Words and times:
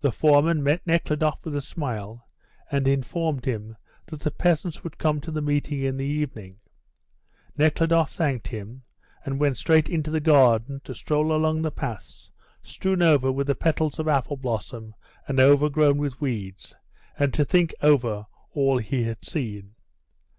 The 0.00 0.10
foreman 0.10 0.62
met 0.62 0.86
Nekhludoff 0.86 1.44
with 1.44 1.54
a 1.54 1.60
smile, 1.60 2.26
and 2.72 2.88
informed 2.88 3.44
him 3.44 3.76
that 4.06 4.20
the 4.20 4.30
peasants 4.30 4.82
would 4.82 4.96
come 4.96 5.20
to 5.20 5.30
the 5.30 5.42
meeting 5.42 5.82
in 5.82 5.98
the 5.98 6.06
evening. 6.06 6.56
Nekhludoff 7.58 8.10
thanked 8.10 8.48
him, 8.48 8.84
and 9.22 9.38
went 9.38 9.58
straight 9.58 9.90
into 9.90 10.10
the 10.10 10.18
garden 10.18 10.80
to 10.84 10.94
stroll 10.94 11.30
along 11.30 11.60
the 11.60 11.70
paths 11.70 12.32
strewn 12.62 13.02
over 13.02 13.30
with 13.30 13.48
the 13.48 13.54
petals 13.54 13.98
of 13.98 14.08
apple 14.08 14.38
blossom 14.38 14.94
and 15.28 15.38
overgrown 15.38 15.98
with 15.98 16.22
weeds, 16.22 16.74
and 17.18 17.34
to 17.34 17.44
think 17.44 17.74
over 17.82 18.24
all 18.54 18.78
he 18.78 19.02
had 19.02 19.22
seen. 19.26 19.74